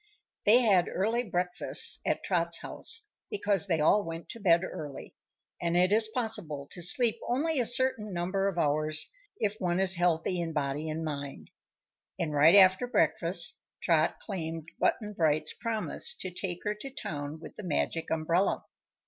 [0.47, 5.15] They had early breakfasts at Trot's house, because they all went to bed early
[5.61, 9.93] and it is possible to sleep only a certain number of hours if one is
[9.93, 11.51] healthy in body and mind.
[12.17, 17.55] And right after breakfast Trot claimed Button Bright's promise to take her to town with
[17.55, 18.65] the Magic Umbrella.